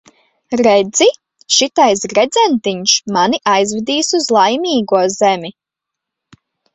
[0.59, 1.07] Redzi,
[1.57, 5.53] šitais gredzentiņš mani aizvedīs uz Laimīgo zemi.